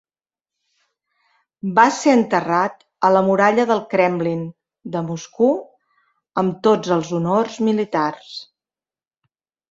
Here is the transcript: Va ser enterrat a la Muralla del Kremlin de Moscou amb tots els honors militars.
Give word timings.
Va 1.79 1.83
ser 1.97 2.13
enterrat 2.19 2.79
a 3.09 3.11
la 3.15 3.21
Muralla 3.27 3.65
del 3.71 3.83
Kremlin 3.91 4.41
de 4.95 5.03
Moscou 5.09 5.51
amb 6.43 6.55
tots 6.69 6.95
els 6.97 7.11
honors 7.19 7.59
militars. 7.69 8.33